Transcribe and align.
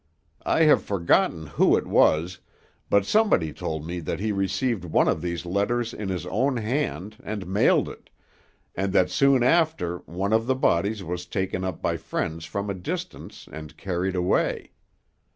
I 0.47 0.63
have 0.63 0.81
forgotten 0.81 1.45
who 1.45 1.77
it 1.77 1.85
was, 1.85 2.39
but 2.89 3.05
somebody 3.05 3.53
told 3.53 3.85
me 3.85 3.99
that 3.99 4.19
he 4.19 4.31
received 4.31 4.83
one 4.83 5.07
of 5.07 5.21
these 5.21 5.45
letters 5.45 5.93
in 5.93 6.09
his 6.09 6.25
own 6.25 6.57
hand, 6.57 7.17
and 7.23 7.45
mailed 7.45 7.87
it, 7.87 8.09
and 8.73 8.93
that 8.93 9.11
soon 9.11 9.43
after 9.43 9.99
one 10.07 10.33
of 10.33 10.47
the 10.47 10.55
bodies 10.55 11.03
was 11.03 11.27
taken 11.27 11.63
up 11.63 11.83
by 11.83 11.97
friends 11.97 12.45
from 12.45 12.67
a 12.67 12.73
distance, 12.73 13.47
and 13.51 13.77
carried 13.77 14.15
away." 14.15 14.71